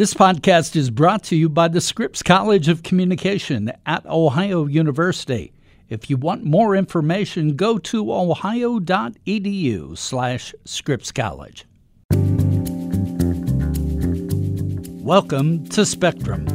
[0.00, 5.52] This podcast is brought to you by the Scripps College of Communication at Ohio University.
[5.90, 11.66] If you want more information, go to ohio.edu slash Scripps College.
[15.04, 16.46] Welcome to Spectrum.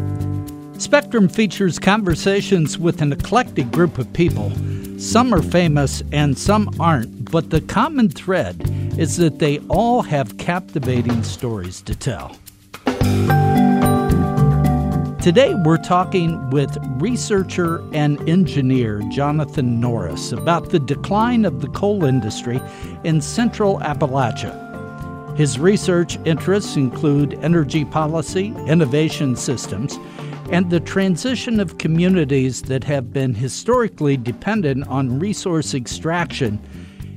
[0.80, 4.52] Spectrum features conversations with an eclectic group of people.
[4.98, 8.60] Some are famous and some aren't, but the common thread
[8.98, 12.36] is that they all have captivating stories to tell.
[15.26, 22.06] Today, we're talking with researcher and engineer Jonathan Norris about the decline of the coal
[22.06, 22.62] industry
[23.04, 24.54] in central Appalachia.
[25.36, 29.98] His research interests include energy policy, innovation systems,
[30.52, 36.62] and the transition of communities that have been historically dependent on resource extraction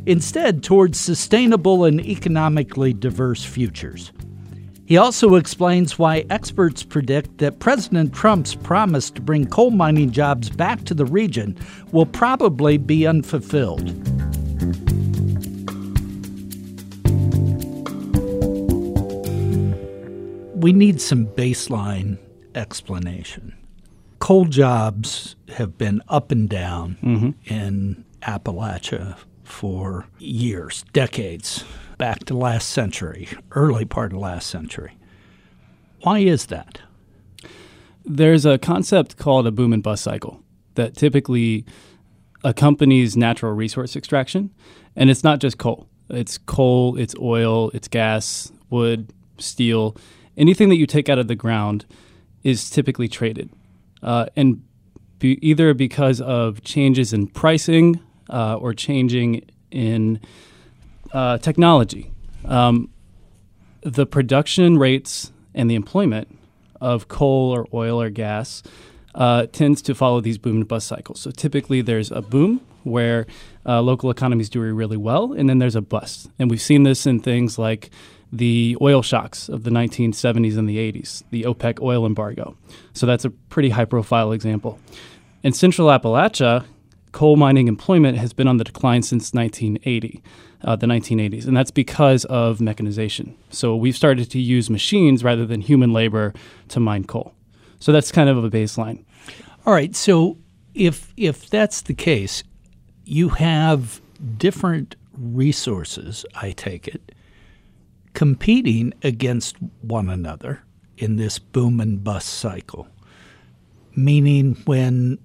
[0.07, 4.13] instead towards sustainable and economically diverse futures.
[4.89, 10.49] He also explains why experts predict that President Trump's promise to bring coal mining jobs
[10.49, 11.59] back to the region
[11.93, 13.87] will probably be unfulfilled.
[20.55, 22.17] We need some baseline
[22.55, 23.55] explanation.
[24.21, 27.53] Coal jobs have been up and down mm-hmm.
[27.55, 31.63] in Appalachia for years, decades
[31.99, 34.97] back to last century, early part of last century.
[36.03, 36.81] Why is that?
[38.05, 40.43] There's a concept called a boom and bust cycle
[40.77, 41.67] that typically
[42.45, 44.51] accompanies natural resource extraction.
[44.97, 49.97] And it's not just coal, it's coal, it's oil, it's gas, wood, steel.
[50.37, 51.85] Anything that you take out of the ground
[52.45, 53.51] is typically traded.
[54.03, 54.63] Uh, and
[55.19, 60.21] be either because of changes in pricing uh, or changing in
[61.13, 62.11] uh, technology.
[62.45, 62.91] Um,
[63.83, 66.39] the production rates and the employment
[66.81, 68.63] of coal or oil or gas
[69.15, 71.21] uh, tends to follow these boom and bust cycles.
[71.21, 73.27] So typically there's a boom where
[73.67, 76.31] uh, local economies do really well, and then there's a bust.
[76.39, 77.91] And we've seen this in things like
[78.33, 82.57] the oil shocks of the 1970s and the 80s, the OPEC oil embargo.
[82.93, 84.79] So that's a pretty high profile example.
[85.43, 86.65] In central Appalachia,
[87.13, 90.23] coal mining employment has been on the decline since 1980
[90.63, 93.37] uh, the 1980s, and that's because of mechanization.
[93.51, 96.35] So we've started to use machines rather than human labor
[96.69, 97.35] to mine coal.
[97.81, 99.05] So that's kind of a baseline.
[99.65, 99.95] All right.
[99.95, 100.39] So
[100.75, 102.43] if if that's the case,
[103.05, 104.01] you have
[104.37, 106.25] different resources.
[106.35, 107.13] I take it
[108.15, 110.63] competing against one another
[110.97, 112.89] in this boom and bust cycle.
[113.95, 115.19] Meaning, when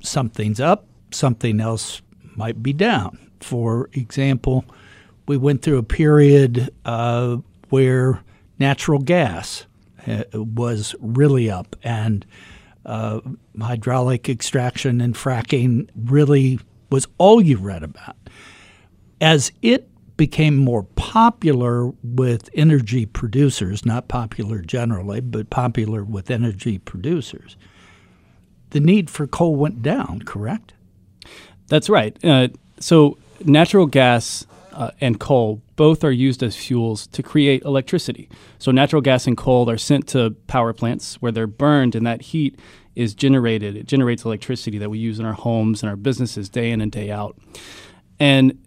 [0.00, 2.02] something's up, something else
[2.36, 3.18] might be down.
[3.40, 4.64] For example,
[5.26, 7.38] we went through a period uh,
[7.70, 8.22] where
[8.58, 9.66] natural gas
[10.06, 12.24] uh, was really up and
[12.84, 13.20] uh,
[13.60, 16.60] hydraulic extraction and fracking really
[16.90, 18.16] was all you read about.
[19.20, 26.78] As it became more popular with energy producers, not popular generally, but popular with energy
[26.78, 27.56] producers,
[28.70, 30.72] the need for coal went down, correct?
[31.68, 32.16] That's right.
[32.24, 32.48] Uh,
[32.80, 38.28] so natural gas uh, and coal both are used as fuels to create electricity.
[38.58, 42.22] So natural gas and coal are sent to power plants where they're burned, and that
[42.22, 42.58] heat
[42.94, 43.76] is generated.
[43.76, 46.90] It generates electricity that we use in our homes and our businesses day in and
[46.90, 47.38] day out.
[48.18, 48.58] And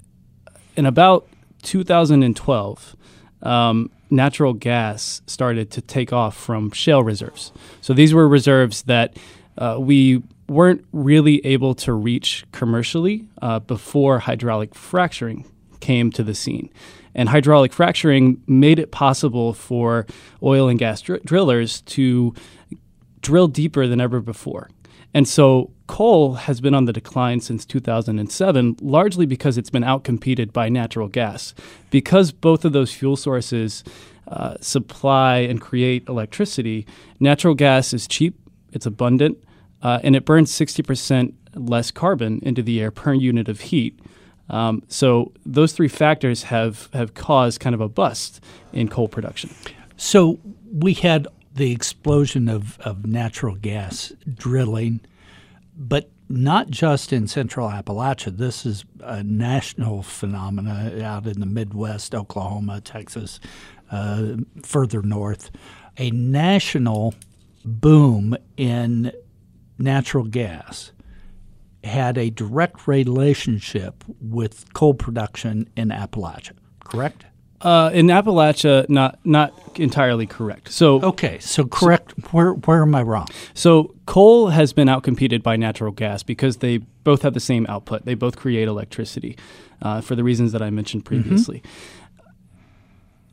[0.76, 1.28] in about
[1.64, 2.96] 2012,
[3.42, 7.52] um, natural gas started to take off from shale reserves.
[7.82, 9.18] So these were reserves that
[9.58, 15.46] uh, we weren't really able to reach commercially uh, before hydraulic fracturing
[15.80, 16.70] came to the scene.
[17.16, 20.06] And hydraulic fracturing made it possible for
[20.44, 22.34] oil and gas dr- drillers to
[23.22, 24.70] drill deeper than ever before.
[25.14, 30.54] And so coal has been on the decline since 2007, largely because it's been outcompeted
[30.54, 31.56] by natural gas.
[31.90, 33.84] Because both of those fuel sources
[34.28, 36.86] uh, supply and create electricity,
[37.20, 38.40] natural gas is cheap,
[38.72, 39.38] it's abundant,
[39.82, 44.00] uh, and it burns 60% less carbon into the air per unit of heat.
[44.50, 48.44] Um, so those three factors have, have caused kind of a bust
[48.74, 49.52] in coal production.
[49.98, 50.40] So
[50.72, 55.02] we had the explosion of, of natural gas drilling,
[55.76, 58.36] but not just in central Appalachia.
[58.38, 63.40] This is a national phenomena out in the Midwest, Oklahoma, Texas,
[63.92, 65.50] uh, further north.
[65.98, 67.16] A national
[67.66, 69.12] boom in
[69.80, 70.92] natural gas
[71.84, 76.52] had a direct relationship with coal production in Appalachia,
[76.84, 77.26] correct?
[77.62, 80.72] Uh, in Appalachia, not not entirely correct.
[80.72, 82.14] So Okay, so correct.
[82.34, 83.28] where where am I wrong?
[83.54, 88.06] So coal has been outcompeted by natural gas because they both have the same output.
[88.06, 89.38] They both create electricity
[89.82, 91.62] uh, for the reasons that I mentioned previously.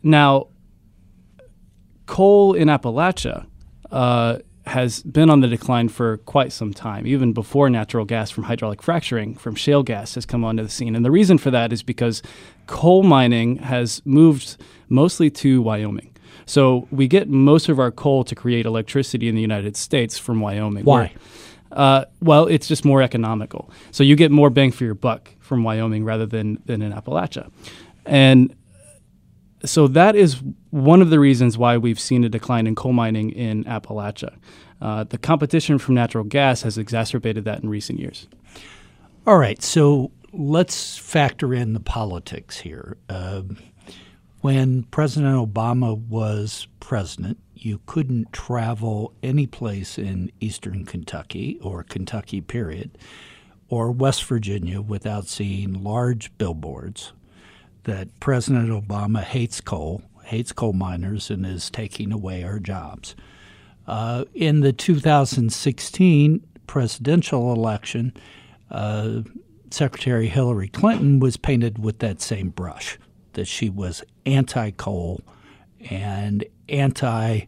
[0.02, 0.48] Now,
[2.06, 3.46] coal in Appalachia
[3.90, 8.44] uh, has been on the decline for quite some time, even before natural gas from
[8.44, 10.96] hydraulic fracturing from shale gas has come onto the scene.
[10.96, 12.22] And the reason for that is because
[12.66, 14.56] coal mining has moved
[14.88, 16.12] mostly to Wyoming.
[16.46, 20.40] So we get most of our coal to create electricity in the United States from
[20.40, 20.84] Wyoming.
[20.84, 21.12] Why?
[21.72, 23.70] Uh, well, it's just more economical.
[23.90, 27.50] So you get more bang for your buck from Wyoming rather than, than in Appalachia.
[28.04, 28.54] And
[29.66, 33.30] so that is one of the reasons why we've seen a decline in coal mining
[33.30, 34.36] in Appalachia.
[34.80, 38.28] Uh, the competition from natural gas has exacerbated that in recent years.
[39.26, 42.96] All right, so let's factor in the politics here.
[43.08, 43.58] Um,
[44.40, 52.40] when President Obama was president, you couldn't travel any place in eastern Kentucky or Kentucky,
[52.40, 52.96] period,
[53.68, 57.12] or West Virginia without seeing large billboards
[57.86, 63.14] that President Obama hates coal, hates coal miners, and is taking away our jobs.
[63.86, 68.12] Uh, in the 2016 presidential election,
[68.72, 69.20] uh,
[69.70, 72.98] Secretary Hillary Clinton was painted with that same brush
[73.34, 75.20] that she was anti coal
[75.88, 77.42] and anti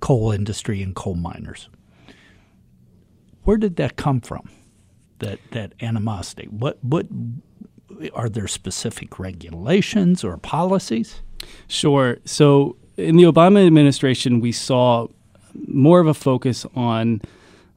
[0.00, 1.68] coal industry and coal miners.
[3.44, 4.48] Where did that come from?
[5.20, 6.48] That that animosity.
[6.48, 7.06] What what
[8.14, 11.22] are there specific regulations or policies?
[11.68, 12.18] Sure.
[12.24, 15.08] So in the Obama administration, we saw
[15.66, 17.20] more of a focus on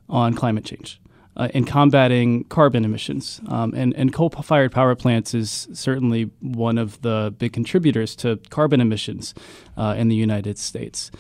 [0.09, 1.01] on climate change
[1.37, 3.39] uh, and combating carbon emissions.
[3.47, 8.37] Um, and, and coal fired power plants is certainly one of the big contributors to
[8.49, 9.33] carbon emissions
[9.77, 11.11] uh, in the United States.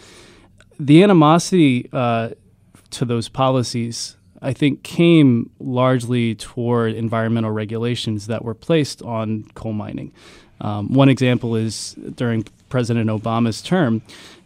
[0.79, 2.29] The animosity uh,
[2.91, 4.17] to those policies,
[4.47, 10.13] I think, came largely toward environmental regulations that were placed on coal mining.
[10.61, 14.01] Um, one example is during President Obama's term,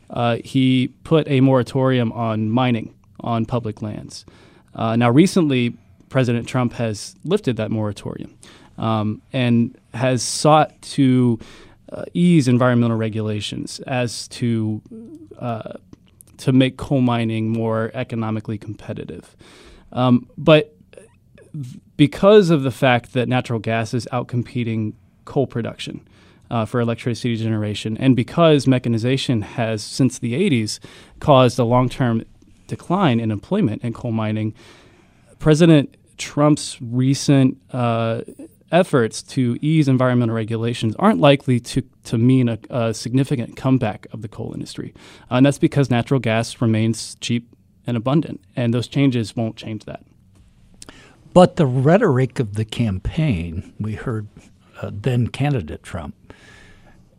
[0.09, 4.25] uh, he put a moratorium on mining on public lands.
[4.73, 5.77] Uh, now, recently,
[6.09, 8.35] President Trump has lifted that moratorium
[8.79, 11.37] um, and has sought to
[11.91, 14.81] uh, ease environmental regulations as to
[15.37, 15.73] uh,
[16.37, 19.35] to make coal mining more economically competitive.
[19.91, 20.75] Um, but
[21.97, 24.93] because of the fact that natural gas is outcompeting
[25.25, 26.07] coal production,
[26.51, 27.97] uh, for electricity generation.
[27.97, 30.79] And because mechanization has, since the 80s,
[31.19, 32.23] caused a long term
[32.67, 34.53] decline in employment in coal mining,
[35.39, 38.21] President Trump's recent uh,
[38.71, 44.21] efforts to ease environmental regulations aren't likely to, to mean a, a significant comeback of
[44.21, 44.93] the coal industry.
[45.31, 47.47] Uh, and that's because natural gas remains cheap
[47.87, 50.03] and abundant, and those changes won't change that.
[51.33, 54.27] But the rhetoric of the campaign, we heard
[54.81, 56.15] uh, then candidate Trump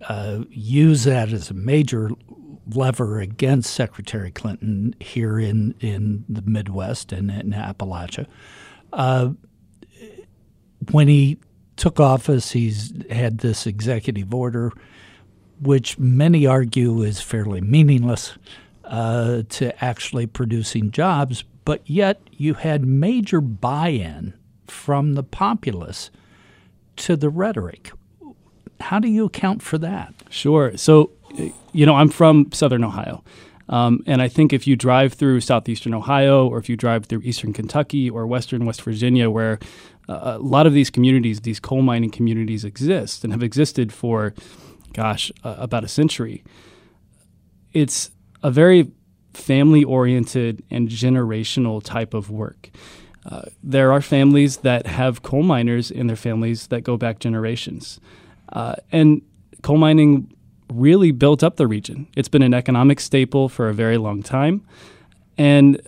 [0.08, 2.10] uh, use that as a major
[2.68, 8.26] lever against Secretary Clinton here in, in the Midwest and in Appalachia.
[8.92, 9.30] Uh,
[10.90, 11.38] when he
[11.76, 14.72] took office, he's had this executive order,
[15.60, 18.36] which many argue is fairly meaningless
[18.92, 24.34] uh, to actually producing jobs, but yet you had major buy in
[24.66, 26.10] from the populace
[26.96, 27.90] to the rhetoric.
[28.80, 30.12] How do you account for that?
[30.28, 30.76] Sure.
[30.76, 31.10] So,
[31.72, 33.24] you know, I'm from Southern Ohio.
[33.70, 37.22] Um, and I think if you drive through southeastern Ohio, or if you drive through
[37.22, 39.58] eastern Kentucky or western West Virginia, where
[40.08, 44.34] uh, a lot of these communities, these coal mining communities, exist and have existed for,
[44.92, 46.44] gosh, uh, about a century,
[47.72, 48.10] it's
[48.42, 48.90] a very
[49.34, 52.70] family oriented and generational type of work.
[53.24, 58.00] Uh, there are families that have coal miners in their families that go back generations.
[58.52, 59.22] Uh, and
[59.62, 60.32] coal mining
[60.72, 62.08] really built up the region.
[62.16, 64.66] It's been an economic staple for a very long time.
[65.38, 65.80] And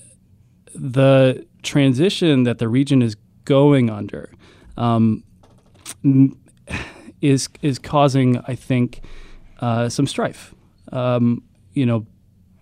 [0.75, 4.32] the transition that the region is going under
[4.76, 5.25] um,
[7.20, 9.00] is is causing, I think,
[9.61, 10.54] uh, some strife.
[10.92, 11.42] Um,
[11.73, 12.06] you know,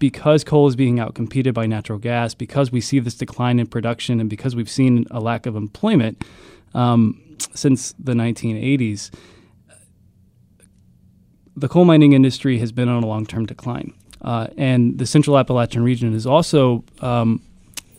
[0.03, 4.19] because coal is being outcompeted by natural gas, because we see this decline in production,
[4.19, 6.25] and because we've seen a lack of employment
[6.75, 7.23] um,
[7.55, 9.15] since the 1980s,
[11.55, 13.95] the coal mining industry has been on a long term decline.
[14.23, 17.41] Uh, and the central Appalachian region is also, um,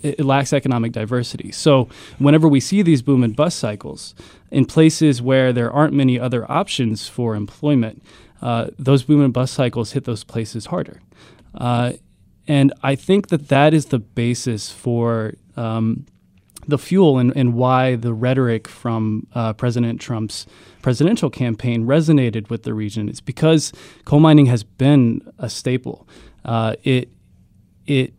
[0.01, 1.53] it, lacks economic diversity.
[1.53, 4.13] So whenever we see these boom and bust cycles
[4.51, 8.03] in places where there aren't many other options for employment,
[8.41, 10.99] uh, those boom and bust cycles hit those places harder.
[11.55, 11.93] Uh,
[12.47, 16.05] and I think that that is the basis for um,
[16.67, 20.45] the fuel and, and why the rhetoric from uh, President Trump's
[20.81, 23.09] presidential campaign resonated with the region.
[23.09, 23.71] It's because
[24.05, 26.07] coal mining has been a staple.
[26.43, 27.09] Uh, it
[27.85, 28.13] it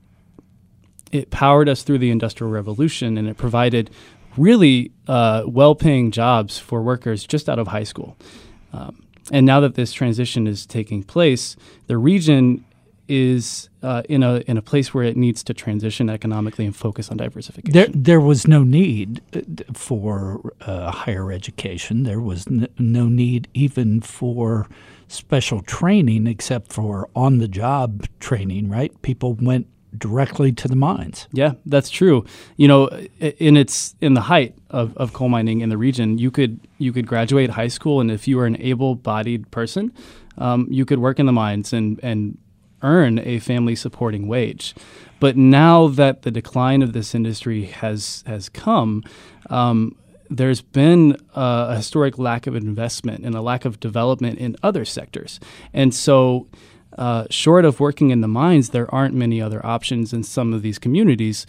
[1.12, 3.90] it powered us through the Industrial Revolution, and it provided
[4.36, 8.16] really uh, well-paying jobs for workers just out of high school.
[8.72, 12.64] Um, and now that this transition is taking place, the region
[13.08, 17.10] is uh, in a in a place where it needs to transition economically and focus
[17.10, 17.72] on diversification.
[17.72, 19.40] There, there was no need uh,
[19.72, 22.04] for uh, higher education.
[22.04, 24.68] There was n- no need even for
[25.08, 28.70] special training, except for on the job training.
[28.70, 28.90] Right?
[29.02, 31.28] People went directly to the mines.
[31.32, 32.24] Yeah, that's true.
[32.56, 32.88] You know,
[33.20, 36.92] in its in the height of, of coal mining in the region, you could you
[36.92, 39.92] could graduate high school, and if you were an able-bodied person,
[40.38, 42.38] um, you could work in the mines and and
[42.84, 44.74] earn a family supporting wage.
[45.18, 49.02] But now that the decline of this industry has has come,
[49.50, 49.96] um,
[50.30, 55.40] there's been a historic lack of investment and a lack of development in other sectors,
[55.72, 56.46] and so.
[56.96, 60.62] Uh, short of working in the mines, there aren't many other options in some of
[60.62, 61.44] these communities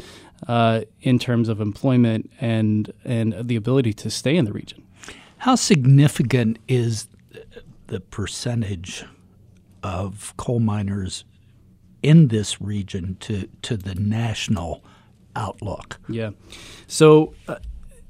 [0.48, 4.84] uh, in terms of employment and and the ability to stay in the region.
[5.38, 7.08] How significant is
[7.88, 9.06] the percentage
[9.86, 11.25] of coal miners
[12.01, 14.84] in this region to, to the national
[15.36, 16.00] outlook.
[16.10, 16.32] Yeah.
[16.88, 17.58] So uh,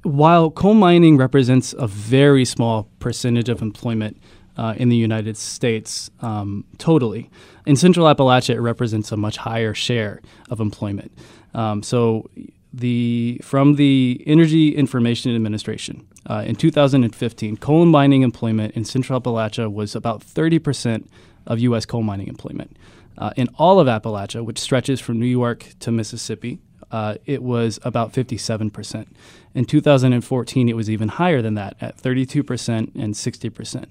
[0.04, 4.18] while coal mining represents a very small percentage of employment
[4.56, 7.30] uh, in the United States um, totally,
[7.66, 11.12] in Central Appalachia it represents a much higher share of employment.
[11.54, 12.30] Um, so
[12.72, 19.72] the from the Energy Information Administration uh, in 2015, coal mining employment in Central Appalachia
[19.72, 21.10] was about 30 percent
[21.48, 21.86] of U.S.
[21.86, 22.78] coal mining employment.
[23.18, 26.60] Uh, in all of Appalachia, which stretches from New York to Mississippi,
[26.92, 29.08] uh, it was about 57%.
[29.54, 33.86] In 2014, it was even higher than that at 32% and 60%.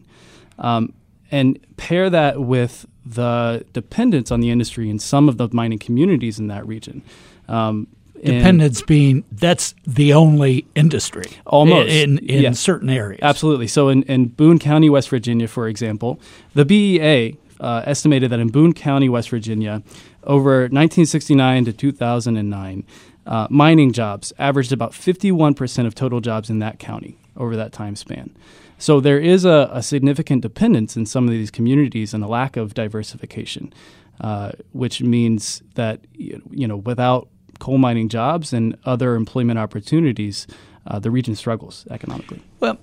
[0.58, 0.92] Um,
[1.30, 6.38] and pair that with the dependence on the industry in some of the mining communities
[6.38, 7.02] in that region.
[7.49, 7.88] Um,
[8.23, 14.26] dependence being that's the only industry almost in in certain areas absolutely so in, in
[14.26, 16.18] boone county west virginia for example
[16.54, 19.83] the bea uh, estimated that in Boone County, West Virginia,
[20.25, 22.85] over 1969 to 2009,
[23.26, 27.97] uh, mining jobs averaged about 51% of total jobs in that county over that time
[27.97, 28.37] span.
[28.76, 32.59] So there is a, a significant dependence in some of these communities and a lack
[32.59, 33.73] of diversification,
[34.21, 37.28] uh, which means that you know without
[37.61, 40.47] coal mining jobs and other employment opportunities,
[40.87, 42.42] uh, the region struggles economically.
[42.61, 42.78] Well,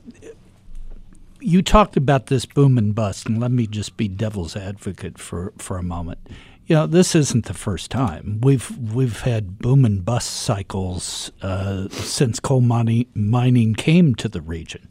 [1.42, 5.54] you talked about this boom and bust, and let me just be devil's advocate for,
[5.58, 6.20] for a moment.
[6.68, 11.90] You know, this isn't the first time we've we've had boom and bust cycles uh,
[11.90, 14.88] since coal mining, mining came to the region.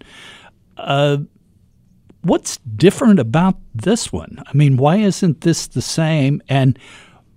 [0.76, 1.18] Uh,
[2.22, 4.42] what's different about this one?
[4.46, 6.42] I mean, why isn't this the same?
[6.48, 6.78] And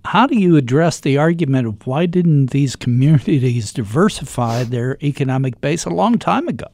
[0.04, 5.86] how do you address the argument of why didn't these communities diversify their economic base
[5.86, 6.68] a long time ago?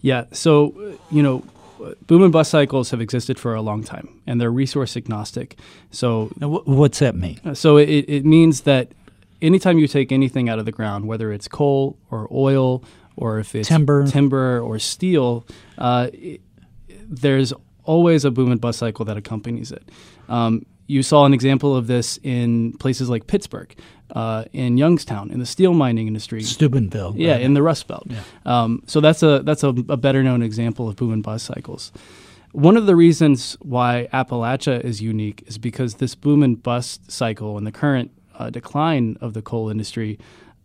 [0.00, 0.24] Yeah.
[0.32, 1.44] So, you know,
[2.06, 5.58] boom and bust cycles have existed for a long time, and they're resource agnostic.
[5.90, 7.40] So, what's that mean?
[7.44, 8.92] Uh, so it, it means that
[9.42, 12.82] anytime you take anything out of the ground, whether it's coal or oil
[13.16, 15.46] or if it's timber, timber or steel,
[15.78, 16.40] uh, it,
[16.88, 17.52] there's
[17.84, 19.88] always a boom and bust cycle that accompanies it.
[20.28, 23.74] Um, you saw an example of this in places like Pittsburgh,
[24.14, 26.42] uh, in Youngstown, in the steel mining industry.
[26.42, 27.14] Steubenville.
[27.16, 27.40] Yeah, right.
[27.40, 28.06] in the Rust Belt.
[28.06, 28.20] Yeah.
[28.44, 31.92] Um, so that's a that's a, a, better known example of boom and bust cycles.
[32.52, 37.58] One of the reasons why Appalachia is unique is because this boom and bust cycle
[37.58, 40.18] and the current uh, decline of the coal industry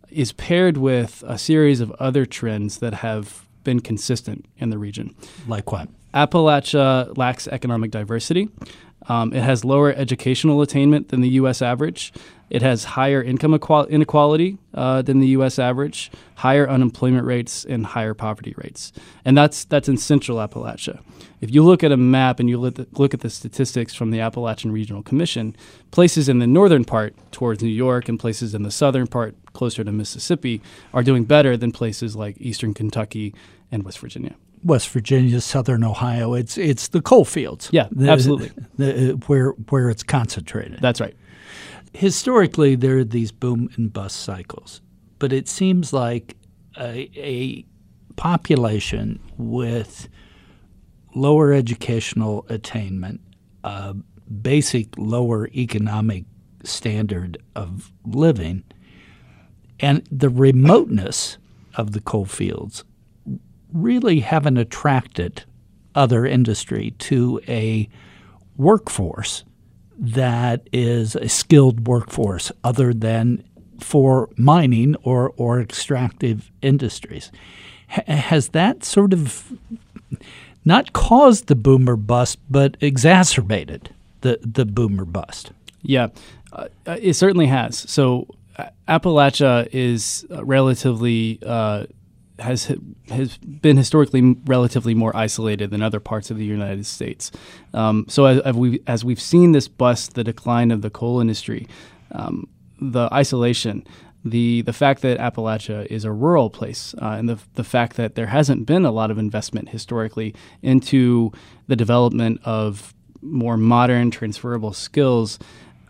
[0.08, 5.14] is paired with a series of other trends that have been consistent in the region.
[5.48, 5.88] Like what?
[6.14, 8.48] Appalachia lacks economic diversity.
[9.10, 11.60] Um, it has lower educational attainment than the U.S.
[11.60, 12.12] average.
[12.48, 15.58] It has higher income inequality uh, than the U.S.
[15.58, 18.92] average, higher unemployment rates, and higher poverty rates.
[19.24, 21.00] And that's that's in Central Appalachia.
[21.40, 24.70] If you look at a map and you look at the statistics from the Appalachian
[24.70, 25.56] Regional Commission,
[25.90, 29.82] places in the northern part towards New York and places in the southern part closer
[29.82, 30.62] to Mississippi
[30.94, 33.34] are doing better than places like Eastern Kentucky
[33.72, 34.36] and West Virginia.
[34.62, 36.34] West Virginia, Southern Ohio.
[36.34, 37.68] It's it's the coal fields.
[37.72, 38.50] Yeah, the, absolutely.
[38.76, 40.80] The, uh, where where it's concentrated.
[40.80, 41.16] That's right.
[41.92, 44.80] Historically, there are these boom and bust cycles,
[45.18, 46.36] but it seems like
[46.78, 47.64] a, a
[48.16, 50.08] population with
[51.14, 53.20] lower educational attainment,
[53.64, 53.94] a
[54.42, 56.24] basic lower economic
[56.62, 58.62] standard of living,
[59.80, 61.38] and the remoteness
[61.74, 62.84] of the coal fields
[63.72, 65.44] really haven't attracted
[65.94, 67.88] other industry to a
[68.56, 69.44] workforce
[69.98, 73.44] that is a skilled workforce other than
[73.80, 77.30] for mining or, or extractive industries.
[77.90, 79.52] H- has that sort of
[80.64, 85.52] not caused the boomer bust, but exacerbated the, the boomer bust?
[85.82, 86.08] Yeah,
[86.52, 87.78] uh, it certainly has.
[87.78, 88.26] So
[88.88, 91.86] Appalachia is relatively uh,
[92.40, 92.74] has
[93.08, 97.30] has been historically relatively more isolated than other parts of the United States.
[97.74, 101.20] Um, so as, as, we as we've seen this bust the decline of the coal
[101.20, 101.66] industry,
[102.12, 102.48] um,
[102.80, 103.86] the isolation,
[104.24, 108.14] the the fact that Appalachia is a rural place, uh, and the the fact that
[108.14, 111.32] there hasn't been a lot of investment historically into
[111.66, 115.38] the development of more modern transferable skills,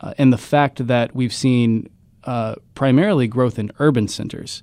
[0.00, 1.88] uh, and the fact that we've seen
[2.24, 4.62] uh, primarily growth in urban centers,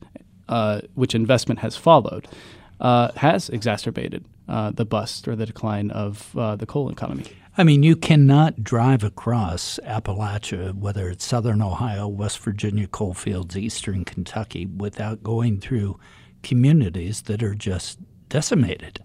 [0.49, 2.27] uh, which investment has followed,
[2.79, 7.25] uh, has exacerbated uh, the bust or the decline of uh, the coal economy.
[7.59, 13.57] I mean, you cannot drive across Appalachia, whether it's southern Ohio, West Virginia coal fields,
[13.57, 15.99] eastern Kentucky, without going through
[16.43, 17.97] communities that are just
[18.29, 18.99] decimated.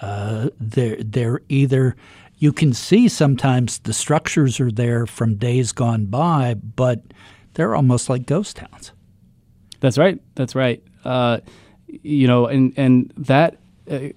[0.00, 1.94] Uh, they're, they're either,
[2.38, 7.00] you can see sometimes the structures are there from days gone by, but
[7.54, 8.90] they're almost like ghost towns.
[9.84, 10.18] That's right.
[10.34, 10.82] That's right.
[11.04, 11.40] Uh,
[11.86, 13.58] you know, and and that
[13.90, 14.08] uh,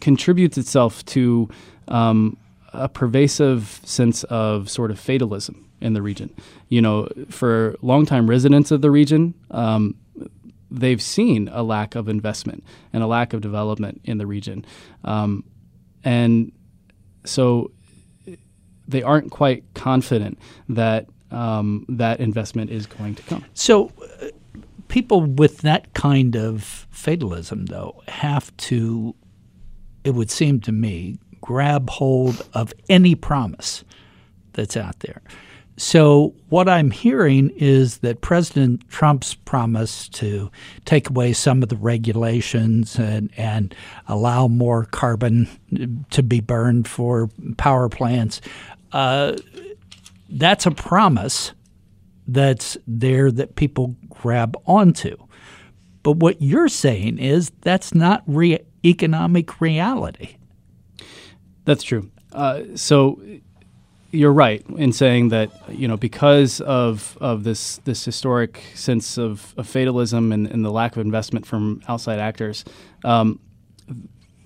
[0.00, 1.48] contributes itself to
[1.86, 2.36] um,
[2.72, 6.34] a pervasive sense of sort of fatalism in the region.
[6.68, 9.94] You know, for longtime residents of the region, um,
[10.68, 14.66] they've seen a lack of investment and a lack of development in the region,
[15.04, 15.44] um,
[16.02, 16.50] and
[17.24, 17.70] so
[18.88, 23.44] they aren't quite confident that um, that investment is going to come.
[23.54, 23.92] So,
[24.96, 29.14] people with that kind of fatalism, though, have to,
[30.04, 33.84] it would seem to me, grab hold of any promise
[34.54, 35.20] that's out there.
[35.76, 40.50] So, what I'm hearing is that President Trump's promise to
[40.86, 43.74] take away some of the regulations and, and
[44.08, 45.46] allow more carbon
[46.08, 48.40] to be burned for power plants
[48.92, 49.36] uh,
[50.30, 51.52] that's a promise
[52.26, 55.16] that's there that people grab onto.
[56.02, 60.36] But what you're saying is that's not re- economic reality.
[61.64, 62.10] That's true.
[62.32, 63.20] Uh, so
[64.12, 69.52] you're right in saying that you know because of of this this historic sense of,
[69.56, 72.64] of fatalism and, and, the lack of investment from outside actors,
[73.04, 73.40] um,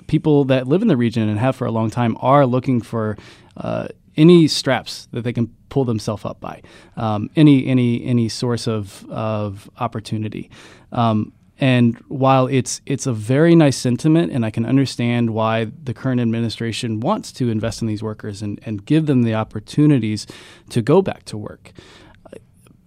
[0.06, 3.16] people that live in the region and have for a long time are looking for
[3.56, 3.87] uh,
[4.20, 6.62] any straps that they can pull themselves up by,
[6.96, 10.50] um, any any any source of of opportunity.
[10.92, 15.94] Um, and while it's it's a very nice sentiment, and I can understand why the
[15.94, 20.26] current administration wants to invest in these workers and, and give them the opportunities
[20.70, 21.72] to go back to work,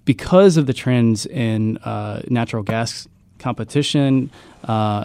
[0.06, 3.08] because of the trends in uh, natural gas
[3.40, 4.30] competition.
[4.64, 5.04] Uh,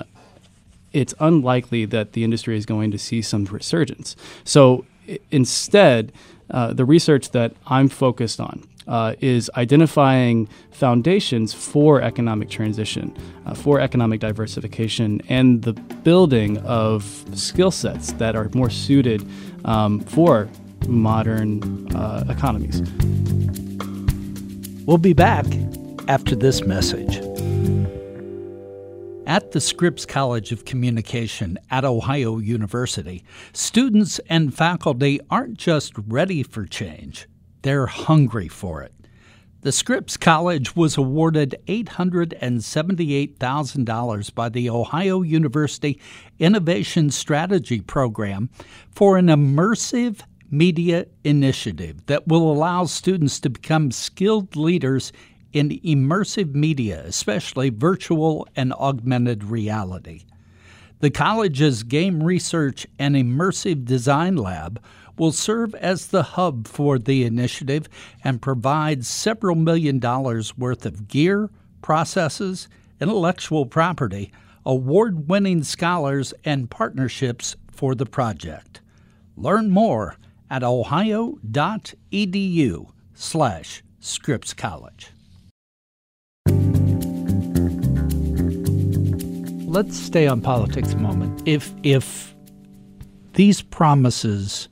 [0.93, 4.17] it's unlikely that the industry is going to see some resurgence.
[4.45, 4.85] So
[5.31, 6.13] instead,
[6.51, 13.15] uh, the research that I'm focused on uh, is identifying foundations for economic transition,
[13.47, 19.29] uh, for economic diversification, and the building of skill sets that are more suited
[19.65, 20.49] um, for
[20.89, 22.81] modern uh, economies.
[24.87, 25.45] We'll be back
[26.09, 27.19] after this message.
[29.29, 36.43] At the Scripps College of Communication at Ohio University, students and faculty aren't just ready
[36.43, 37.29] for change,
[37.61, 38.95] they're hungry for it.
[39.61, 46.01] The Scripps College was awarded $878,000 by the Ohio University
[46.39, 48.49] Innovation Strategy Program
[48.91, 55.13] for an immersive media initiative that will allow students to become skilled leaders
[55.53, 60.25] in immersive media, especially virtual and augmented reality.
[61.01, 64.83] The college's Game Research and Immersive Design Lab
[65.17, 67.89] will serve as the hub for the initiative
[68.25, 71.51] and provide several million dollars worth of gear,
[71.83, 72.69] processes,
[73.01, 74.33] intellectual property,
[74.67, 78.81] award winning scholars, and partnerships for the project.
[79.37, 80.17] Learn more
[80.51, 81.39] at ohio.edu
[83.15, 85.13] slash Scripps College.
[89.69, 91.43] Let's stay on politics a moment.
[91.47, 92.35] If if
[93.35, 94.69] these promises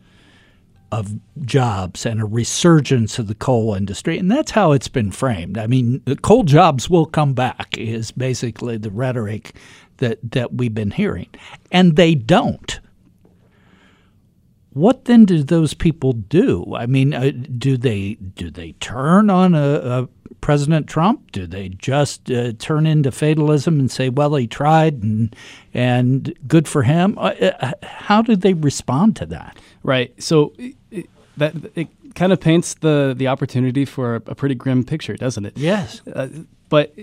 [0.92, 1.12] of
[1.44, 4.18] jobs and a resurgence of the coal industry.
[4.18, 5.58] And that's how it's been framed.
[5.58, 9.56] I mean, the coal jobs will come back, is basically the rhetoric
[9.98, 11.28] that, that we've been hearing.
[11.72, 12.78] And they don't.
[14.76, 16.74] What then do those people do?
[16.76, 20.08] I mean, uh, do they do they turn on a, a
[20.42, 21.32] President Trump?
[21.32, 25.34] Do they just uh, turn into fatalism and say, "Well, he tried, and
[25.72, 27.16] and good for him"?
[27.16, 29.58] Uh, uh how do they respond to that?
[29.82, 30.12] Right.
[30.22, 30.52] So
[30.90, 31.08] it,
[31.38, 35.56] that it kind of paints the the opportunity for a, pretty grim picture, doesn't it?
[35.56, 36.02] Yes.
[36.06, 36.28] Uh,
[36.68, 36.94] but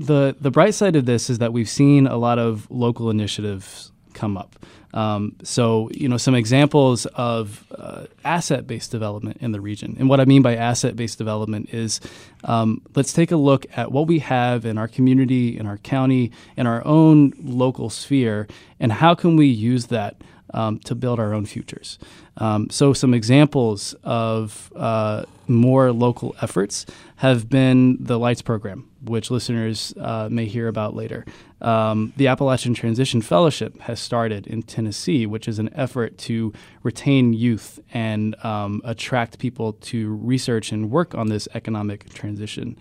[0.00, 3.92] the the bright side of this is that we've seen a lot of local initiatives
[4.12, 4.56] come up.
[4.94, 9.96] Um, so, you know, some examples of uh, asset based development in the region.
[9.98, 12.00] And what I mean by asset based development is
[12.44, 16.30] um, let's take a look at what we have in our community, in our county,
[16.56, 18.46] in our own local sphere,
[18.78, 20.16] and how can we use that
[20.54, 21.98] um, to build our own futures.
[22.36, 26.86] Um, so, some examples of uh, more local efforts
[27.16, 31.24] have been the Lights program, which listeners uh, may hear about later.
[31.60, 37.32] Um, the Appalachian Transition Fellowship has started in Tennessee, which is an effort to retain
[37.32, 42.76] youth and um, attract people to research and work on this economic transition.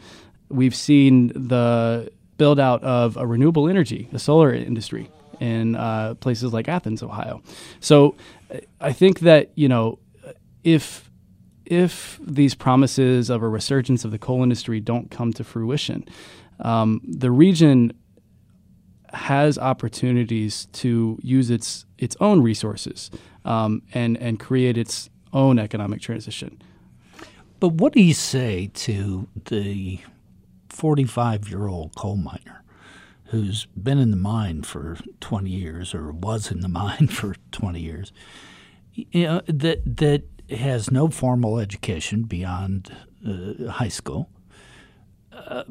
[0.50, 6.54] We've seen the build out of a renewable energy, a solar industry in uh, places
[6.54, 7.42] like Athens, Ohio.
[7.80, 8.16] So
[8.80, 10.00] I think that you know
[10.64, 11.11] if
[11.66, 16.06] if these promises of a resurgence of the coal industry don't come to fruition,
[16.60, 17.94] um, the region
[19.14, 23.12] has opportunities to use its its own resources
[23.46, 26.62] um, and and create its own economic transition.
[27.60, 30.00] But what do you say to the
[30.70, 32.64] 45 year old coal miner
[33.26, 37.80] who's been in the mine for 20 years or was in the mine for 20
[37.80, 38.12] years,
[38.94, 40.24] you know, that, that
[40.58, 42.96] has no formal education beyond
[43.28, 44.30] uh, high school.
[45.32, 45.64] Uh,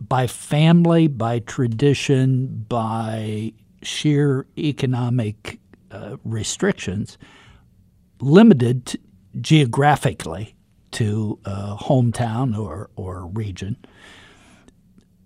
[0.00, 5.58] by family, by tradition, by sheer economic
[5.90, 7.18] uh, restrictions,
[8.20, 8.98] limited to,
[9.40, 10.54] geographically
[10.90, 13.76] to a hometown or, or region,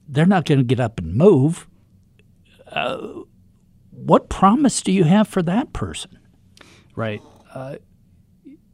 [0.09, 1.67] they're not going to get up and move.
[2.71, 3.23] Uh,
[3.91, 6.19] what promise do you have for that person?
[6.97, 7.23] Right.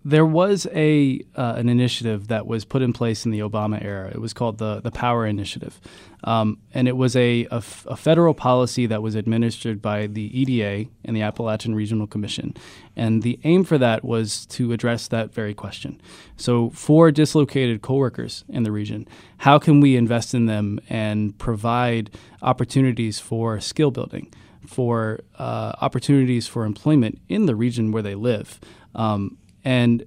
[0.09, 4.09] There was a uh, an initiative that was put in place in the Obama era.
[4.09, 5.79] It was called the the Power Initiative,
[6.25, 10.27] um, and it was a, a, f- a federal policy that was administered by the
[10.41, 12.55] EDA and the Appalachian Regional Commission,
[12.97, 16.01] and the aim for that was to address that very question.
[16.39, 22.09] So, for dislocated coworkers in the region, how can we invest in them and provide
[22.41, 24.33] opportunities for skill building?
[24.67, 28.59] For uh, opportunities for employment in the region where they live,
[28.95, 29.37] um,
[29.69, 30.07] and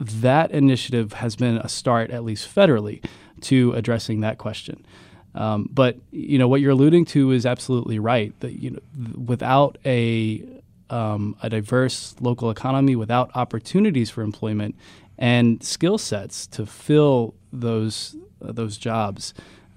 [0.00, 3.04] that initiative has been a start, at least federally,
[3.42, 4.86] to addressing that question.
[5.34, 8.32] Um, but you know what you're alluding to is absolutely right.
[8.40, 8.80] That you know,
[9.14, 10.42] without a
[10.88, 14.74] um, a diverse local economy, without opportunities for employment
[15.18, 19.34] and skill sets to fill those uh, those jobs,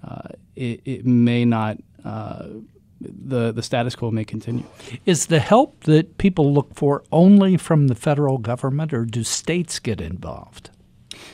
[0.07, 2.45] uh, it, it, may not uh,
[3.01, 4.63] the, the status quo may continue.
[5.05, 9.79] Is the help that people look for only from the federal government, or do states
[9.79, 10.69] get involved?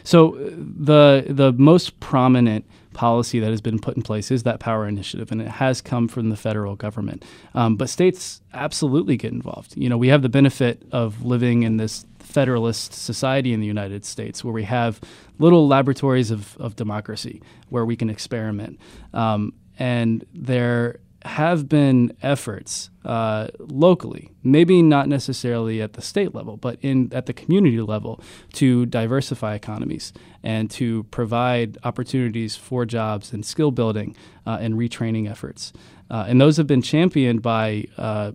[0.04, 4.60] So uh, the the most prominent policy that has been put in place is that
[4.60, 7.24] power initiative, and it has come from the federal government.
[7.54, 9.78] Um, but states absolutely get involved.
[9.78, 14.04] You know, we have the benefit of living in this federalist society in the United
[14.04, 15.00] States, where we have
[15.40, 18.80] little laboratories of, of democracy where we can experiment.
[19.14, 26.58] Um, and there have been efforts uh, locally, maybe not necessarily at the state level,
[26.58, 28.22] but in at the community level,
[28.54, 30.14] to diversify economies
[30.44, 35.74] and to provide opportunities for jobs and skill building uh, and retraining efforts.
[36.10, 38.32] Uh, and those have been championed by uh,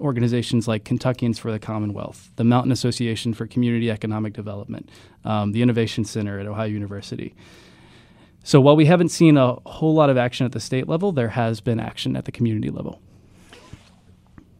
[0.00, 4.88] organizations like Kentuckians for the Commonwealth, the Mountain Association for Community Economic Development,
[5.24, 7.34] um, the Innovation Center at Ohio University.
[8.48, 11.28] So while we haven't seen a whole lot of action at the state level, there
[11.28, 13.02] has been action at the community level.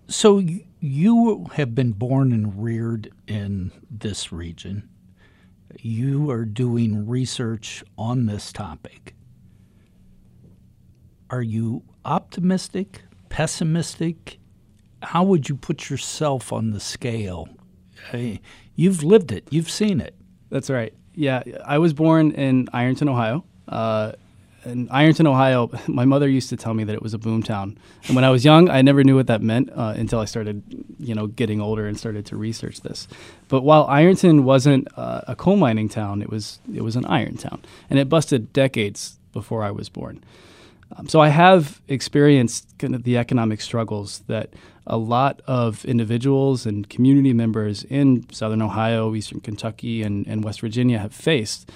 [0.08, 0.42] So
[0.78, 4.90] you have been born and reared in this region.
[5.80, 9.14] You are doing research on this topic.
[11.30, 14.38] Are you optimistic, pessimistic?
[15.00, 17.48] How would you put yourself on the scale?
[18.76, 20.14] you've lived it, you've seen it.
[20.50, 20.92] That's right.
[21.14, 23.46] Yeah, I was born in Ironton, Ohio.
[23.68, 24.12] Uh,
[24.64, 27.76] in Ironton, Ohio, my mother used to tell me that it was a boomtown.
[28.06, 30.62] And when I was young, I never knew what that meant uh, until I started,
[30.98, 33.08] you know, getting older and started to research this.
[33.48, 37.36] But while Ironton wasn't uh, a coal mining town, it was it was an iron
[37.36, 40.24] town, and it busted decades before I was born.
[40.96, 44.54] Um, so I have experienced kind of the economic struggles that
[44.86, 50.62] a lot of individuals and community members in Southern Ohio, Eastern Kentucky, and, and West
[50.62, 51.70] Virginia have faced.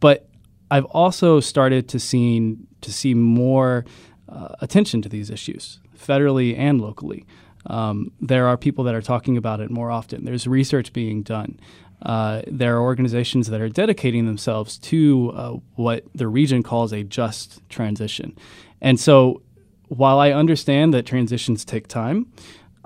[0.00, 0.29] But
[0.70, 3.84] I've also started to see to see more
[4.28, 7.26] uh, attention to these issues federally and locally.
[7.66, 10.24] Um, there are people that are talking about it more often.
[10.24, 11.60] There's research being done.
[12.02, 17.02] Uh, there are organizations that are dedicating themselves to uh, what the region calls a
[17.04, 18.34] just transition.
[18.80, 19.42] And so,
[19.88, 22.32] while I understand that transitions take time,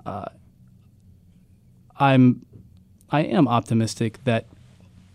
[0.05, 0.25] uh,
[1.97, 2.44] I'm
[3.11, 4.47] I am optimistic that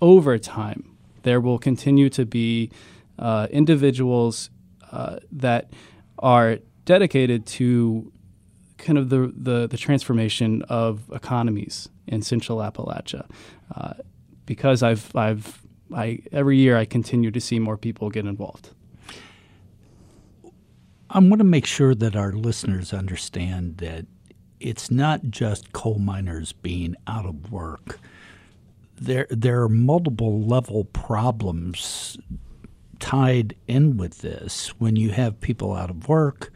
[0.02, 0.89] over time
[1.24, 2.72] there will continue to be
[3.18, 4.50] uh, individuals
[4.92, 5.72] uh, that
[6.20, 8.12] are dedicated to
[8.78, 13.30] kind of the, the, the, transformation of economies in Central Appalachia.
[13.76, 13.94] Uh,
[14.46, 15.62] because I've, I've,
[15.94, 18.72] I, every year I continue to see more people get involved.
[21.10, 24.06] I want to make sure that our listeners understand that
[24.60, 28.00] it's not just coal miners being out of work
[29.00, 32.18] there there are multiple level problems
[33.00, 34.70] tied in with this.
[34.80, 36.52] When you have people out of work,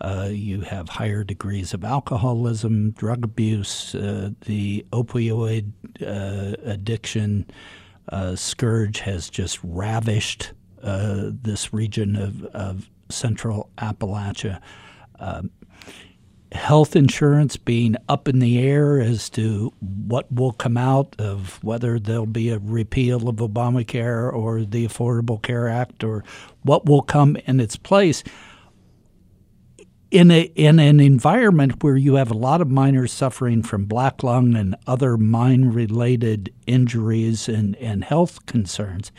[0.00, 5.72] uh, you have higher degrees of alcoholism, drug abuse, uh, the opioid
[6.02, 7.46] uh, addiction
[8.10, 14.60] uh, scourge has just ravished uh, this region of, of central Appalachia.
[16.56, 21.98] Health insurance being up in the air as to what will come out of whether
[21.98, 26.24] there'll be a repeal of Obamacare or the Affordable Care Act or
[26.62, 28.24] what will come in its place.
[30.10, 34.22] In, a, in an environment where you have a lot of miners suffering from black
[34.22, 39.12] lung and other mine related injuries and, and health concerns,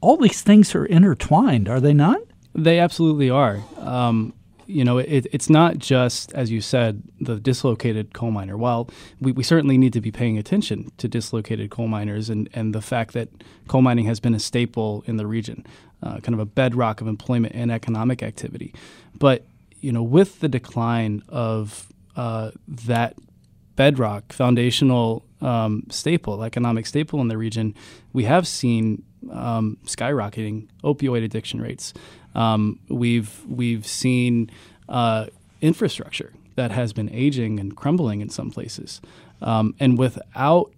[0.00, 2.20] all these things are intertwined, are they not?
[2.54, 3.62] They absolutely are.
[3.78, 4.32] Um,
[4.66, 8.56] you know, it, it's not just, as you said, the dislocated coal miner.
[8.56, 8.88] While
[9.20, 12.82] we, we certainly need to be paying attention to dislocated coal miners and, and the
[12.82, 13.28] fact that
[13.68, 15.64] coal mining has been a staple in the region,
[16.02, 18.74] uh, kind of a bedrock of employment and economic activity.
[19.18, 19.46] But,
[19.80, 23.14] you know, with the decline of uh, that
[23.76, 27.74] bedrock, foundational um, staple, economic staple in the region,
[28.12, 31.92] we have seen um, skyrocketing opioid addiction rates.
[32.36, 34.50] Um, we've we've seen
[34.88, 35.26] uh,
[35.60, 39.00] infrastructure that has been aging and crumbling in some places,
[39.40, 40.70] um, and without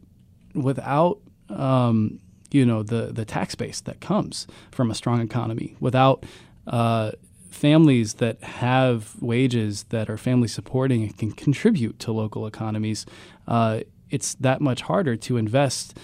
[0.54, 1.18] without
[1.50, 2.20] um,
[2.52, 6.24] you know the the tax base that comes from a strong economy, without
[6.68, 7.10] uh,
[7.50, 13.04] families that have wages that are family supporting and can contribute to local economies,
[13.48, 15.98] uh, it's that much harder to invest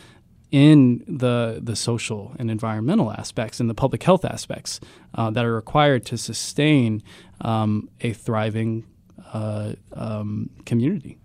[0.54, 4.78] in the the social and environmental aspects and the public health aspects
[5.16, 7.02] uh, that are required to sustain
[7.40, 8.84] um, a thriving
[9.32, 11.18] uh, um, community.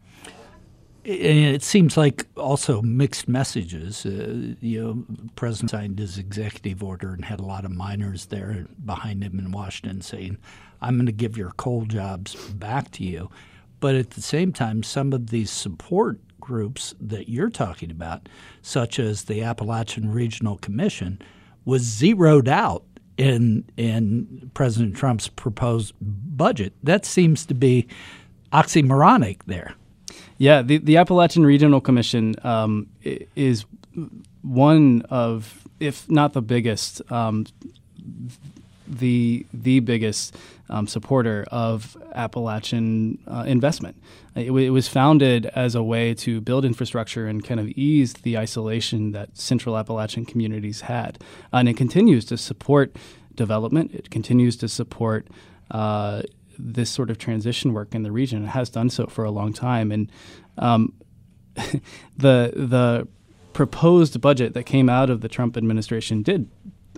[1.04, 4.04] It seems like also mixed messages.
[4.04, 8.66] Uh, you know, President signed his executive order and had a lot of miners there
[8.84, 10.40] behind him in Washington saying,
[10.82, 13.30] "I'm going to give your coal jobs back to you."
[13.80, 18.20] But at the same time, some of these support groups that you're talking about,
[18.62, 21.12] such as the Appalachian Regional Commission,
[21.66, 22.84] was zeroed out
[23.18, 26.74] in in President Trump's proposed budget.
[26.84, 27.88] That seems to be
[28.52, 29.72] oxymoronic there.
[30.38, 32.88] Yeah, the, the Appalachian Regional Commission um,
[33.36, 33.66] is
[34.42, 37.46] one of, if not the biggest, um,
[38.88, 40.36] the the biggest
[40.70, 43.98] um, supporter of Appalachian uh, investment.
[44.36, 48.14] It, w- it, was founded as a way to build infrastructure and kind of ease
[48.14, 51.20] the isolation that Central Appalachian communities had,
[51.52, 52.96] and it continues to support
[53.36, 53.94] development.
[53.94, 55.28] It continues to support.
[55.72, 56.24] Uh,
[56.62, 58.44] this sort of transition work in the region.
[58.44, 60.12] It has done so for a long time, and
[60.58, 60.94] um,
[61.56, 63.08] the the
[63.54, 66.50] proposed budget that came out of the Trump administration did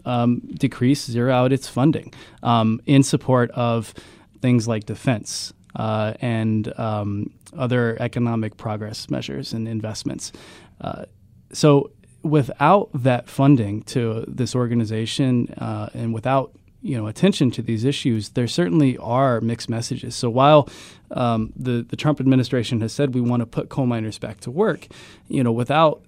[0.05, 3.93] um, decrease, zero out its funding um, in support of
[4.41, 10.31] things like defense uh, and um, other economic progress measures and investments.
[10.79, 11.05] Uh,
[11.53, 11.91] so,
[12.23, 18.29] without that funding to this organization uh, and without you know attention to these issues,
[18.29, 20.15] there certainly are mixed messages.
[20.15, 20.69] So while
[21.11, 24.51] um, the the Trump administration has said we want to put coal miners back to
[24.51, 24.87] work,
[25.27, 26.03] you know, without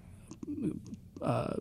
[1.22, 1.56] uh,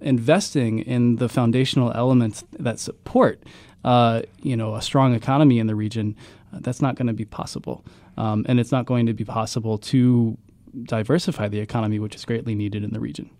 [0.00, 3.42] investing in the foundational elements that support,
[3.84, 6.16] uh, you know, a strong economy in the region,
[6.52, 7.84] uh, that's not going to be possible,
[8.16, 10.36] um, and it's not going to be possible to
[10.84, 13.30] diversify the economy, which is greatly needed in the region.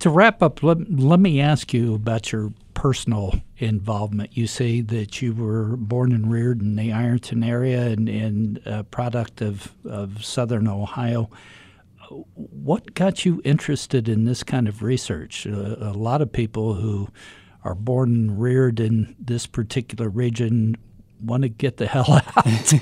[0.00, 4.34] To wrap up, let, let me ask you about your personal involvement.
[4.34, 8.84] You say that you were born and reared in the Ironton area and, and a
[8.84, 11.28] product of, of southern Ohio.
[12.34, 15.46] What got you interested in this kind of research?
[15.46, 17.08] Uh, a lot of people who
[17.64, 20.76] are born and reared in this particular region
[21.22, 22.72] want to get the hell out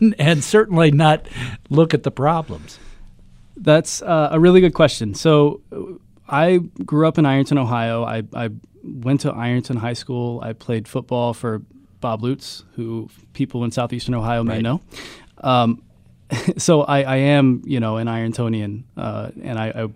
[0.00, 1.28] and, and, certainly not
[1.68, 2.78] look at the problems.
[3.56, 5.14] That's uh, a really good question.
[5.14, 5.60] So,
[6.28, 8.04] I grew up in Ironton, Ohio.
[8.04, 8.48] I, I
[8.82, 10.40] went to Ironton High School.
[10.42, 11.62] I played football for
[12.00, 14.62] Bob Lutz, who people in southeastern Ohio may right.
[14.62, 14.80] know.
[15.38, 15.82] Um,
[16.56, 19.88] so I, I, am, you know, an Irontonian, uh, and I,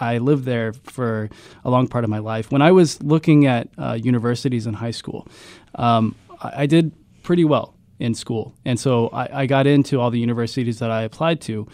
[0.00, 1.28] I, I lived there for
[1.64, 2.50] a long part of my life.
[2.50, 5.28] When I was looking at uh, universities in high school,
[5.74, 10.10] um, I, I, did pretty well in school, and so I, I, got into all
[10.10, 11.66] the universities that I applied to,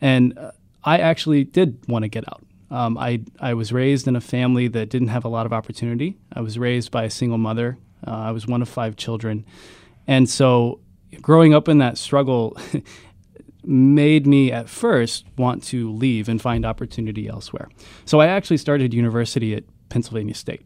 [0.00, 0.52] and uh,
[0.84, 2.44] I actually did want to get out.
[2.70, 6.18] Um, I, I was raised in a family that didn't have a lot of opportunity.
[6.32, 7.78] I was raised by a single mother.
[8.06, 9.46] Uh, I was one of five children.
[10.06, 10.80] And so
[11.22, 12.56] growing up in that struggle
[13.64, 17.68] made me at first want to leave and find opportunity elsewhere.
[18.04, 20.64] So I actually started university at Pennsylvania State.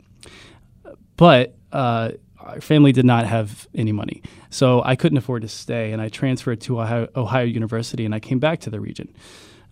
[1.17, 4.23] But uh, our family did not have any money.
[4.51, 8.21] So I couldn't afford to stay, and I transferred to Ohio, Ohio University and I
[8.21, 9.15] came back to the region.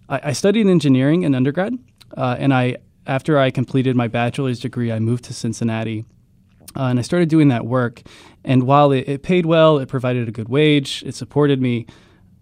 [0.08, 1.78] I, I studied engineering in undergrad,
[2.16, 6.04] uh, and I, after I completed my bachelor's degree, I moved to Cincinnati.
[6.76, 8.02] Uh, and I started doing that work.
[8.44, 11.86] And while it, it, paid well, it provided a good wage, it supported me,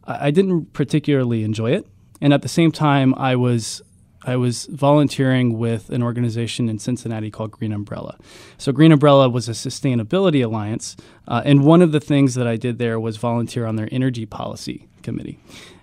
[0.09, 1.87] I, didn't particularly enjoy it.
[2.21, 3.83] And at the same time, I was
[4.25, 8.19] I was volunteering with an organization in Cincinnati called Green Umbrella.
[8.59, 10.97] So, Green Umbrella was a sustainability alliance,
[11.29, 14.27] uh, and one of the things that I did there was volunteer on their energy
[14.27, 15.39] policy committee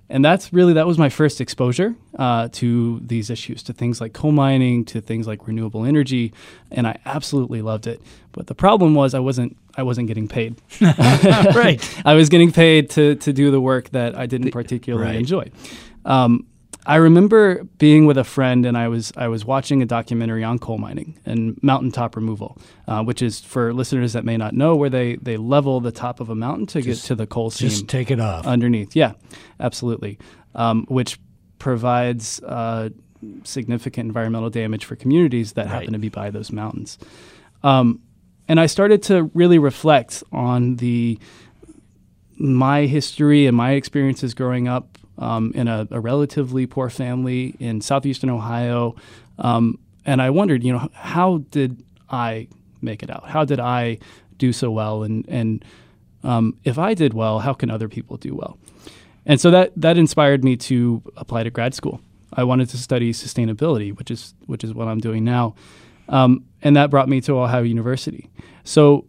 [0.10, 4.14] and that's really that was my first exposure uh, to these issues to things like
[4.14, 6.34] coal mining to things like renewable energy
[6.72, 10.56] and i absolutely loved it but the problem was i wasn't i wasn't getting paid
[10.82, 15.16] right i was getting paid to, to do the work that i didn't particularly right.
[15.16, 15.50] enjoy
[16.06, 16.46] um,
[16.88, 20.60] I remember being with a friend and I was I was watching a documentary on
[20.60, 24.90] coal mining and mountaintop removal, uh, which is for listeners that may not know where
[24.90, 27.70] they they level the top of a mountain to just, get to the coal seam.
[27.70, 28.96] Just take it off underneath.
[28.96, 29.14] Yeah,
[29.60, 30.20] absolutely.
[30.54, 31.20] Um, which
[31.58, 32.90] provides uh,
[33.44, 35.74] significant environmental damage for communities that right.
[35.74, 37.00] happen to be by those mountains.
[37.64, 38.02] Um,
[38.48, 41.20] and I started to really reflect on the
[42.38, 47.80] my history and my experiences growing up um, in a, a, relatively poor family in
[47.80, 48.96] southeastern Ohio.
[49.40, 52.48] Um, and I wondered, you know, how did I
[52.82, 53.28] make it out?
[53.28, 54.00] How did I
[54.38, 55.04] do so well?
[55.04, 55.64] And, and
[56.24, 58.58] um, if I did well, how can other people do well?
[59.26, 62.02] And so that, that inspired me to apply to grad school.
[62.34, 65.56] I wanted to study sustainability, which is, which is what I'm doing now.
[66.10, 68.30] Um, and that brought me to Ohio University.
[68.64, 69.06] So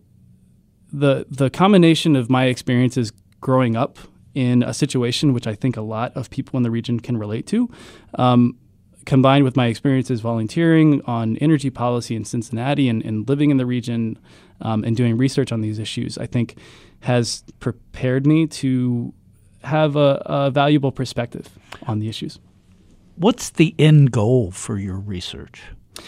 [0.93, 3.99] the, the combination of my experiences growing up
[4.35, 7.47] in a situation which I think a lot of people in the region can relate
[7.49, 7.71] to.
[8.17, 8.59] Um,
[9.07, 13.65] combined with my experiences volunteering on energy policy in Cincinnati and, and living in the
[13.65, 14.19] region
[14.61, 16.59] um, and doing research on these issues, I think
[17.01, 19.15] has prepared me to
[19.63, 21.49] have a, a valuable perspective
[21.87, 22.39] on the issues.
[23.17, 25.63] What's the end goal for your research?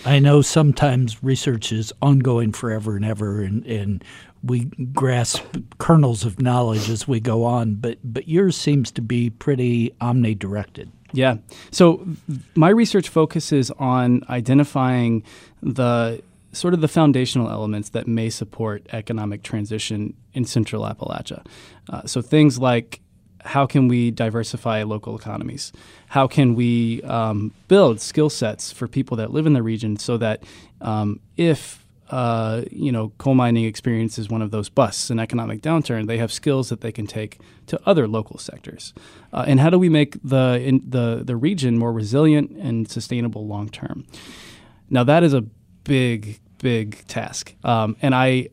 [0.04, 4.04] I know sometimes research is ongoing forever and ever, and, and
[4.42, 5.42] we grasp
[5.78, 10.90] kernels of knowledge as we go on, but but yours seems to be pretty omnidirected.
[11.12, 11.36] Yeah.
[11.70, 12.06] So
[12.54, 15.24] my research focuses on identifying
[15.62, 16.22] the
[16.52, 21.44] sort of the foundational elements that may support economic transition in Central Appalachia.
[21.90, 23.00] Uh, so things like
[23.44, 25.72] how can we diversify local economies?
[26.08, 30.16] How can we um, build skill sets for people that live in the region so
[30.18, 30.42] that
[30.80, 36.06] um, if uh, you know, coal mining experiences one of those busts, an economic downturn,
[36.06, 38.94] they have skills that they can take to other local sectors.
[39.32, 43.68] Uh, and how do we make the the the region more resilient and sustainable long
[43.68, 44.06] term?
[44.88, 45.42] Now that is a
[45.84, 48.48] big big task, um, and I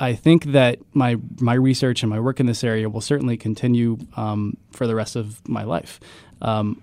[0.00, 3.98] I think that my my research and my work in this area will certainly continue
[4.16, 6.00] um, for the rest of my life.
[6.40, 6.82] Um,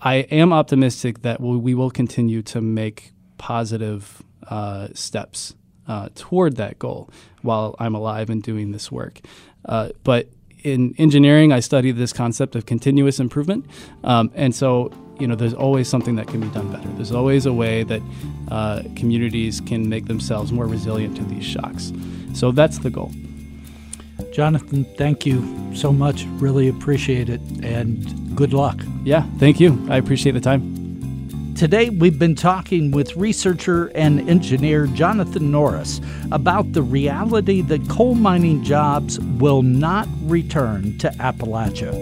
[0.00, 5.54] I am optimistic that we will continue to make positive uh, steps
[5.88, 7.08] uh, toward that goal
[7.40, 9.20] while I'm alive and doing this work.
[9.64, 10.28] Uh, but
[10.62, 13.66] in engineering, I study this concept of continuous improvement.
[14.02, 16.88] Um, and so you know, there's always something that can be done better.
[16.88, 18.02] There's always a way that
[18.50, 21.92] uh, communities can make themselves more resilient to these shocks.
[22.34, 23.12] So that's the goal.
[24.32, 26.24] Jonathan, thank you so much.
[26.38, 28.80] Really appreciate it, and good luck.
[29.04, 29.84] Yeah, thank you.
[29.88, 30.74] I appreciate the time.
[31.56, 36.00] Today, we've been talking with researcher and engineer Jonathan Norris
[36.32, 41.92] about the reality that coal mining jobs will not return to Appalachia.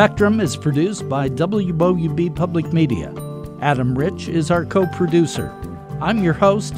[0.00, 3.12] Spectrum is produced by WOUB Public Media.
[3.60, 5.54] Adam Rich is our co producer.
[6.00, 6.72] I'm your host,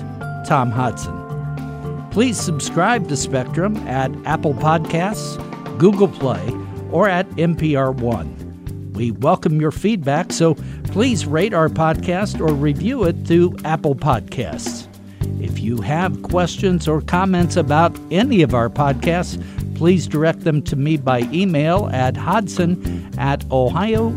[0.45, 2.11] Tom Hodson.
[2.11, 5.39] Please subscribe to Spectrum at Apple Podcasts,
[5.79, 6.45] Google Play,
[6.91, 8.93] or at NPR One.
[8.93, 14.89] We welcome your feedback, so please rate our podcast or review it through Apple Podcasts.
[15.41, 19.41] If you have questions or comments about any of our podcasts,
[19.75, 24.09] please direct them to me by email at hodson at ohio.edu.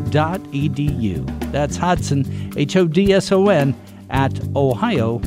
[1.51, 3.75] That's Hodson, H O D S O N,
[4.09, 5.25] at ohio.edu.